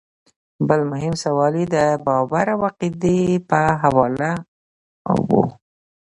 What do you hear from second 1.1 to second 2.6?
سوال ئې د باور او